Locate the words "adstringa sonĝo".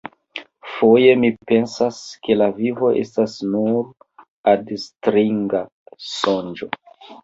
4.57-6.77